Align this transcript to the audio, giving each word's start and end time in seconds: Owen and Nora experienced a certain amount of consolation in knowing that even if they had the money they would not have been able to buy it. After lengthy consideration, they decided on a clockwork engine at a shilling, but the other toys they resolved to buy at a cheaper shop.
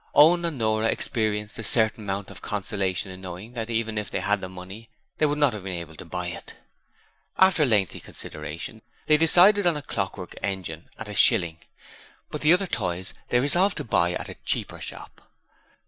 Owen 0.15 0.43
and 0.45 0.57
Nora 0.57 0.87
experienced 0.87 1.59
a 1.59 1.63
certain 1.63 2.05
amount 2.05 2.31
of 2.31 2.41
consolation 2.41 3.11
in 3.11 3.21
knowing 3.21 3.53
that 3.53 3.69
even 3.69 3.99
if 3.99 4.09
they 4.09 4.19
had 4.19 4.41
the 4.41 4.49
money 4.49 4.89
they 5.19 5.27
would 5.27 5.37
not 5.37 5.53
have 5.53 5.61
been 5.61 5.77
able 5.79 5.95
to 5.97 6.05
buy 6.05 6.25
it. 6.29 6.55
After 7.37 7.67
lengthy 7.67 7.99
consideration, 7.99 8.81
they 9.05 9.17
decided 9.17 9.67
on 9.67 9.77
a 9.77 9.83
clockwork 9.83 10.33
engine 10.41 10.89
at 10.97 11.07
a 11.07 11.13
shilling, 11.13 11.59
but 12.31 12.41
the 12.41 12.51
other 12.51 12.65
toys 12.65 13.13
they 13.29 13.39
resolved 13.39 13.77
to 13.77 13.83
buy 13.83 14.13
at 14.13 14.27
a 14.27 14.37
cheaper 14.43 14.79
shop. 14.81 15.21